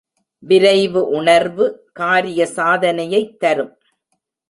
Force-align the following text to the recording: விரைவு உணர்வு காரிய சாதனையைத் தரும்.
விரைவு 0.39 1.07
உணர்வு 1.07 1.89
காரிய 1.93 2.47
சாதனையைத் 2.55 3.39
தரும். 3.39 3.77